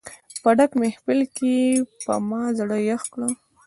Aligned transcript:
په 0.41 0.49
ډک 0.57 0.71
محفل 0.81 1.19
کې 1.35 1.51
یې 1.63 1.71
په 2.03 2.13
ما 2.29 2.43
زړه 2.57 2.77
یخ 2.89 3.03
کړ. 3.13 3.21